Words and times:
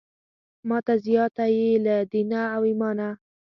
ماته 0.69 0.93
زیاته 1.05 1.45
یې 1.55 1.67
له 1.85 1.95
دینه 2.11 2.41
او 2.55 2.61
ایمانه. 2.69 3.09